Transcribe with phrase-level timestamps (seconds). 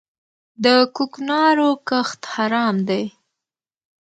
[0.63, 3.03] د کوکنارو کښت حرام دی؟